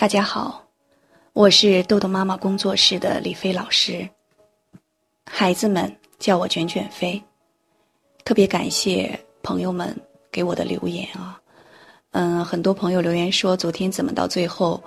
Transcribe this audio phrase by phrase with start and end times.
[0.00, 0.64] 大家好，
[1.32, 4.08] 我是豆豆妈妈工作室的李飞老师。
[5.28, 7.20] 孩子们叫我卷卷飞，
[8.24, 9.92] 特别感谢朋友们
[10.30, 11.36] 给我的留言啊。
[12.12, 14.80] 嗯，很多朋友留言说，昨天怎么到最后，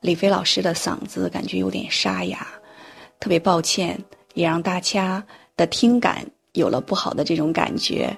[0.00, 2.44] 李飞老师的嗓子感觉有点沙哑，
[3.20, 3.96] 特别抱歉，
[4.34, 5.24] 也让大家
[5.56, 8.12] 的听感有了不好的这种感觉。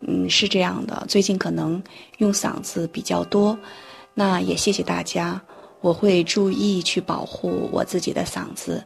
[0.00, 1.80] 嗯，是这样的，最近可能
[2.18, 3.56] 用嗓子比较多，
[4.12, 5.40] 那也谢谢大家。
[5.84, 8.82] 我会注意去保护我自己的嗓子，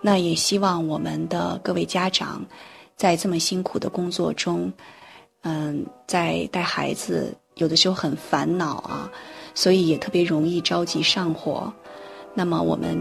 [0.00, 2.46] 那也希望我们的各位家长，
[2.96, 4.72] 在这么辛苦的工作中，
[5.42, 9.10] 嗯，在带孩子有的时候很烦恼啊，
[9.52, 11.72] 所以也特别容易着急上火。
[12.34, 12.96] 那么我们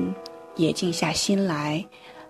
[0.55, 1.85] 也静下心来，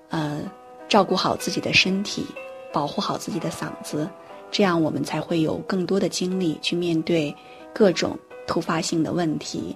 [0.09, 0.42] 呃，
[0.89, 2.26] 照顾好自己的身体，
[2.73, 4.09] 保护好自己的嗓子，
[4.52, 7.34] 这样我们才会有更多的精力去面对
[7.73, 9.73] 各种突发性的问题。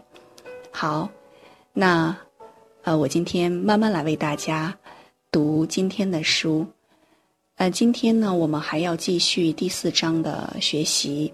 [0.72, 1.10] 好。
[1.74, 2.16] 那，
[2.84, 4.78] 呃，我今天慢慢来为大家
[5.32, 6.66] 读今天的书。
[7.56, 11.34] 呃，今天呢，我们还要继续第四章的学习。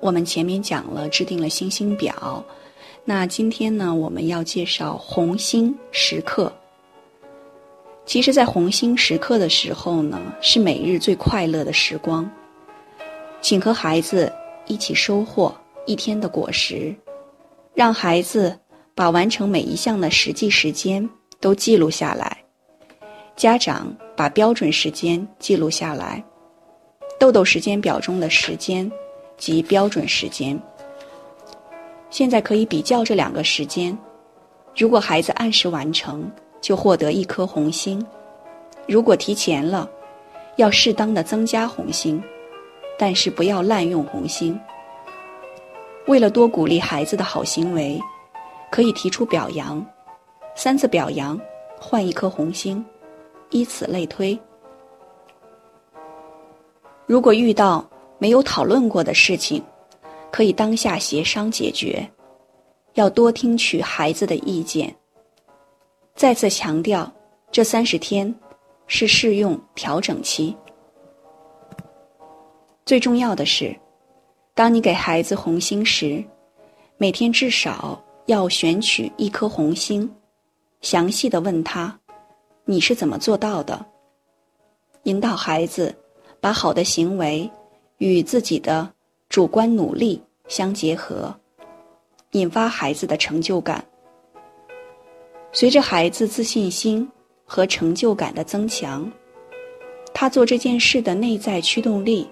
[0.00, 2.42] 我们前面讲了制定了星星表，
[3.04, 6.50] 那今天呢，我们要介绍红星时刻。
[8.06, 12.30] 其实，在红星时刻的时候呢，是每日最快乐的时光，
[13.42, 14.32] 请和孩子
[14.66, 16.96] 一起收获一天的果实。
[17.78, 18.58] 让孩子
[18.92, 22.36] 把完成每一项的实际时间都记录下来，
[23.36, 26.20] 家长把标准时间记录下来，
[27.20, 28.90] 豆豆时间表中的时间
[29.36, 30.60] 及标准时间。
[32.10, 33.96] 现在可以比较这两个时间，
[34.76, 36.28] 如果孩子按时完成，
[36.60, 38.04] 就获得一颗红星；
[38.88, 39.88] 如果提前了，
[40.56, 42.20] 要适当的增加红星，
[42.98, 44.58] 但是不要滥用红星。
[46.08, 48.00] 为了多鼓励孩子的好行为，
[48.70, 49.84] 可以提出表扬，
[50.56, 51.38] 三次表扬
[51.78, 52.82] 换一颗红星，
[53.50, 54.36] 以此类推。
[57.04, 57.86] 如果遇到
[58.18, 59.62] 没有讨论过的事情，
[60.32, 62.10] 可以当下协商解决，
[62.94, 64.94] 要多听取孩子的意见。
[66.14, 67.10] 再次强调，
[67.52, 68.34] 这三十天
[68.86, 70.56] 是试用调整期，
[72.86, 73.78] 最重要的是。
[74.58, 76.20] 当你给孩子红星时，
[76.96, 80.12] 每天至少要选取一颗红星，
[80.80, 81.96] 详细的问他，
[82.64, 83.86] 你是怎么做到的？
[85.04, 85.94] 引导孩子
[86.40, 87.48] 把好的行为
[87.98, 88.92] 与自己的
[89.28, 91.32] 主观努力相结合，
[92.32, 93.84] 引发孩子的成就感。
[95.52, 97.08] 随着孩子自信心
[97.44, 99.08] 和成就感的增强，
[100.12, 102.28] 他做这件事的内在驱动力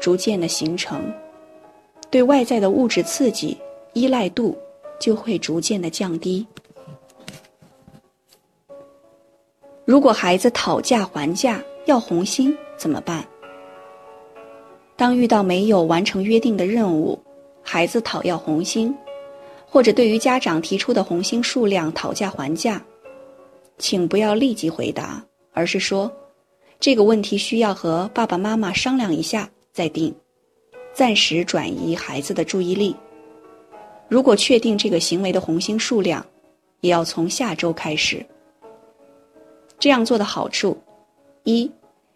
[0.00, 1.12] 逐渐的形成。
[2.14, 3.58] 对外在的物质刺激
[3.92, 4.56] 依赖度
[5.00, 6.46] 就会逐渐的降低。
[9.84, 13.26] 如果孩子讨价还价要红星怎么办？
[14.94, 17.18] 当遇到没有完成约定的任务，
[17.64, 18.94] 孩子讨要红星，
[19.66, 22.80] 或者对于家长提出的红星数量讨价还价，
[23.78, 25.20] 请不要立即回答，
[25.50, 26.08] 而是说
[26.78, 30.14] 这个问题需要和爸爸妈妈商量一下再定。
[30.94, 32.94] 暂时转移孩子的注意力。
[34.08, 36.24] 如果确定这个行为的红星数量，
[36.80, 38.24] 也要从下周开始。
[39.78, 40.78] 这样做的好处，
[41.42, 41.70] 一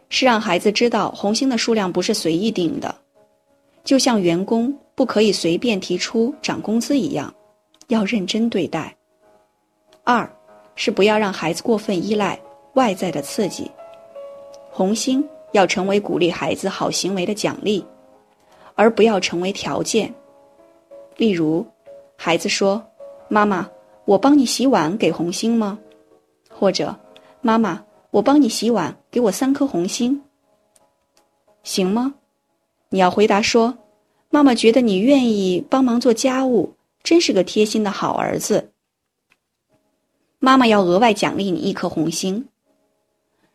[0.09, 2.94] 是让孩子知道红星的数量不是随意定的，
[3.83, 7.34] 就像员工不可以随便提出涨工资一样，
[7.89, 8.95] 要认真对待。
[10.05, 10.31] 二
[10.77, 12.41] 是不要让孩子过分依赖
[12.75, 13.71] 外在的刺激，
[14.71, 17.84] 红星要成为鼓励孩子好行为的奖励。
[18.78, 20.15] 而不要成为条件。
[21.16, 21.66] 例如，
[22.16, 22.81] 孩子说
[23.27, 23.69] ：“妈妈，
[24.05, 25.77] 我帮你洗碗给红星吗？”
[26.49, 26.97] 或者
[27.43, 30.22] ：“妈妈，我帮你洗碗，给我三颗红星，
[31.65, 32.15] 行吗？”
[32.91, 33.77] 你要回答说
[34.31, 36.72] ：“妈妈觉得你愿意帮忙做家务，
[37.03, 38.71] 真是个贴心的好儿子。”
[40.39, 42.47] 妈妈要额外奖励你一颗红星。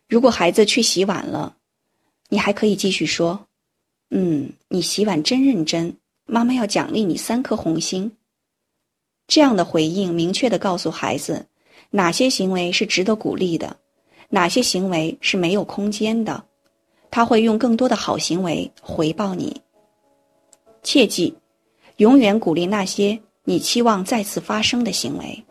[0.10, 1.56] 如果孩子去洗碗了，
[2.28, 3.48] 你还可以继续说。
[4.16, 8.12] 嗯，你洗碗真认真，妈妈要奖励你三颗红星。
[9.26, 11.48] 这样的回应明确的告诉孩子，
[11.90, 13.76] 哪些行为是值得鼓励的，
[14.30, 16.44] 哪些行为是没有空间的，
[17.10, 19.60] 他会用更多的好行为回报你。
[20.84, 21.36] 切记，
[21.98, 25.44] 永远鼓励那些你期望再次发生的行为。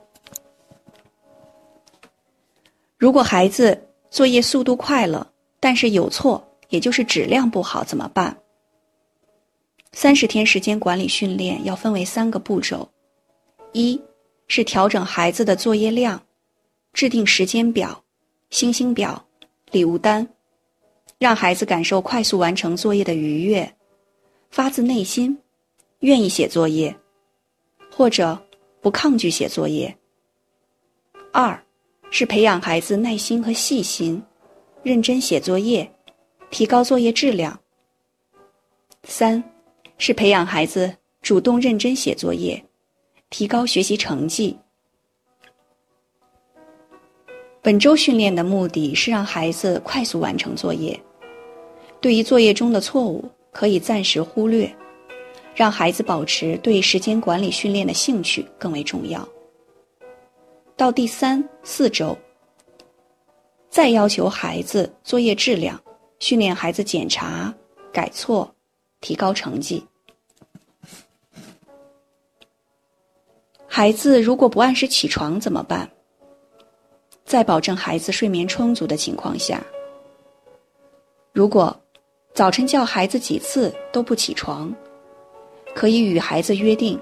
[2.96, 8.36] 如果孩子作业速度快了，但是有错，也就是质量不好，怎么办？
[9.92, 12.88] 三十天时间管理训练要分为三个步骤：
[13.72, 14.00] 一
[14.48, 16.20] 是调整孩子的作业量，
[16.92, 18.02] 制定时间表、
[18.50, 19.22] 星星表、
[19.70, 20.26] 礼物单，
[21.18, 23.70] 让孩子感受快速完成作业的愉悦，
[24.50, 25.38] 发自内心
[26.00, 26.94] 愿意写作业，
[27.94, 28.36] 或者
[28.80, 29.94] 不抗拒写作业。
[31.32, 31.62] 二
[32.10, 34.22] 是培养孩子耐心和细心，
[34.82, 35.90] 认真写作业，
[36.50, 37.58] 提高作业质量。
[39.04, 39.42] 三
[40.04, 42.60] 是培养孩子主动认真写作业。
[43.30, 44.58] 提高学习成绩。
[47.62, 51.00] 本周训练的目的是让孩子快速完成作业，
[52.00, 54.68] 对于作业中的错误可以暂时忽略，
[55.54, 59.26] 让孩子保持对时间管理训练的兴趣更为重要。
[60.76, 62.18] 到第三四周，
[63.70, 65.80] 再要求孩子作业质量，
[66.18, 67.54] 训练孩子检查、
[67.92, 68.52] 改错，
[69.00, 69.86] 提高成绩。
[73.74, 75.88] 孩子如果不按时起床怎么办？
[77.24, 79.62] 在保证孩子睡眠充足的情况下，
[81.32, 81.74] 如果
[82.34, 84.70] 早晨叫孩子几次都不起床，
[85.74, 87.00] 可以与孩子约定：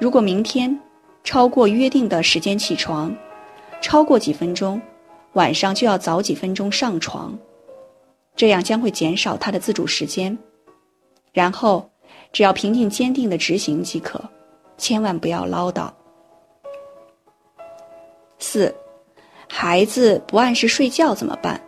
[0.00, 0.76] 如果明天
[1.22, 3.14] 超过约定的时间起床，
[3.80, 4.82] 超过几分钟，
[5.34, 7.38] 晚上就要早几分钟上床，
[8.34, 10.36] 这样将会减少他的自主时间。
[11.32, 11.88] 然后，
[12.32, 14.20] 只要平静坚定的执行即可。
[14.78, 15.90] 千万不要唠叨。
[18.38, 18.74] 四，
[19.48, 21.60] 孩子不按时睡觉怎么办？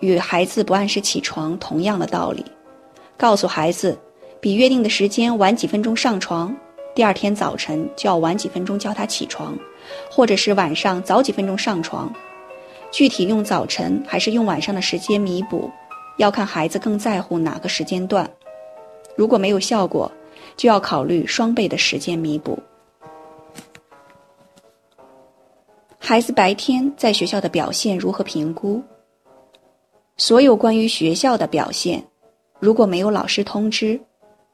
[0.00, 2.44] 与孩子不按时起床同样的道理，
[3.16, 3.98] 告诉孩子，
[4.40, 6.54] 比约定的时间晚几分钟上床，
[6.94, 9.58] 第二天早晨就要晚几分钟叫他起床，
[10.10, 12.12] 或者是晚上早几分钟上床。
[12.90, 15.70] 具体用早晨还是用晚上的时间弥补，
[16.18, 18.28] 要看孩子更在乎哪个时间段。
[19.16, 20.10] 如果没有效果。
[20.60, 22.58] 就要考虑双倍的时间弥补。
[25.98, 28.82] 孩子白天在学校的表现如何评估？
[30.18, 32.04] 所有关于学校的表现，
[32.58, 33.98] 如果没有老师通知，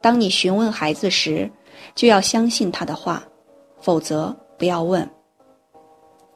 [0.00, 1.50] 当你询问孩子时，
[1.96, 3.24] 就要相信他的话，
[3.80, 5.10] 否则不要问。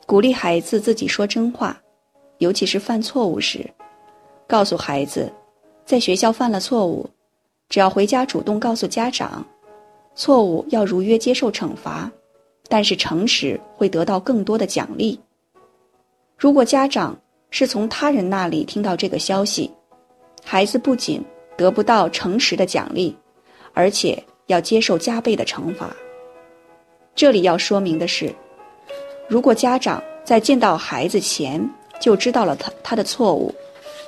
[0.04, 1.80] 鼓励孩子自己说真话，
[2.38, 3.64] 尤其是犯错误时，
[4.48, 5.32] 告诉孩子，
[5.84, 7.08] 在学校犯了错误。
[7.68, 9.46] 只要回家主动告诉家长，
[10.20, 12.12] 错误要如约接受惩罚，
[12.68, 15.18] 但是诚实会得到更多的奖励。
[16.36, 17.18] 如果家长
[17.50, 19.70] 是从他人那里听到这个消息，
[20.44, 21.24] 孩子不仅
[21.56, 23.16] 得不到诚实的奖励，
[23.72, 25.88] 而且要接受加倍的惩罚。
[27.14, 28.30] 这里要说明的是，
[29.26, 31.66] 如果家长在见到孩子前
[31.98, 33.54] 就知道了他他的错误，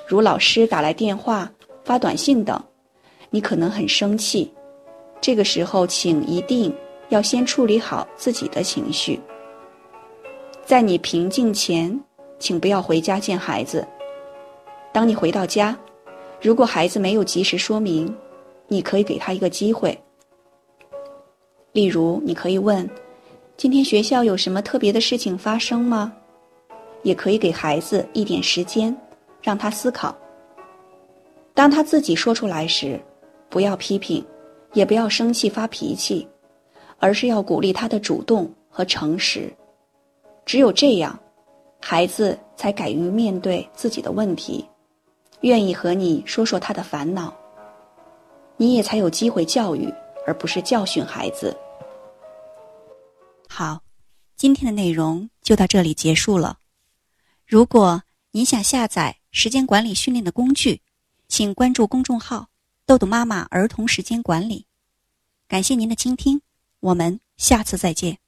[0.06, 1.50] 如老师打来电话、
[1.86, 2.62] 发短信等。
[3.30, 4.52] 你可能很生气，
[5.22, 6.74] 这个时候，请一定
[7.08, 9.20] 要先处理好自己的情绪。
[10.64, 11.98] 在你平静前，
[12.40, 13.86] 请不要回家见孩子。
[14.92, 15.78] 当你回到家，
[16.40, 18.12] 如果孩子没有及时说明，
[18.66, 19.96] 你可以给他一个机会。
[21.70, 22.90] 例如，你可以问
[23.56, 26.12] ：“今天学校有什么特别的事情发生吗？”
[27.04, 28.94] 也可以给孩子一点时间，
[29.40, 30.12] 让他思考。
[31.54, 33.00] 当他自己说出来时。
[33.48, 34.24] 不要批评，
[34.72, 36.26] 也不要生气发脾气，
[36.98, 39.52] 而是要鼓励他的主动和诚实。
[40.44, 41.18] 只有这样，
[41.80, 44.66] 孩子才敢于面对自己的问题，
[45.42, 47.34] 愿意和你说说他的烦恼。
[48.56, 49.92] 你也才有机会教育，
[50.26, 51.56] 而不是教训孩子。
[53.48, 53.80] 好，
[54.36, 56.58] 今天的内容就到这里结束了。
[57.46, 60.80] 如果您想下载时间管理训练的工具，
[61.28, 62.46] 请关注公众号。
[62.84, 64.66] 豆豆妈妈儿童时间管理，
[65.46, 66.42] 感谢您的倾听，
[66.80, 68.21] 我们下次再见。